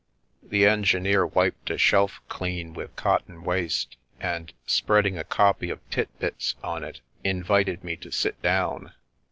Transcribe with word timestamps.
The 0.41 0.65
engineer 0.65 1.27
wiped 1.27 1.69
a 1.69 1.77
shelf 1.77 2.21
clean 2.27 2.73
with 2.73 2.95
cotton 2.95 3.43
waste, 3.43 3.97
and, 4.19 4.51
spreading 4.65 5.15
a 5.15 5.23
copy 5.23 5.69
of 5.69 5.79
Tit 5.91 6.09
Bits 6.17 6.55
on 6.63 6.83
it, 6.83 7.01
invited 7.23 7.83
me 7.83 7.97
to 7.97 8.09
sit 8.11 8.41
down. 8.41 8.93